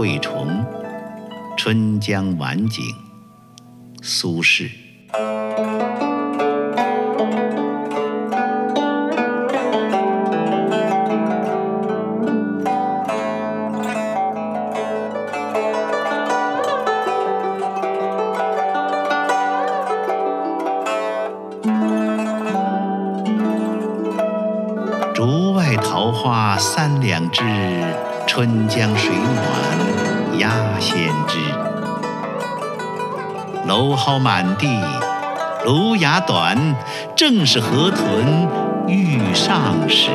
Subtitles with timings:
[0.00, 0.64] 惠崇，
[1.58, 2.82] 春江晚景。
[4.00, 4.70] 苏轼。
[25.14, 27.44] 竹外桃花三两枝，
[28.32, 31.36] 春江水暖鸭先知。
[33.66, 34.68] 蒌蒿满地，
[35.64, 36.76] 芦芽短，
[37.16, 38.48] 正是河豚
[38.86, 40.10] 欲上时。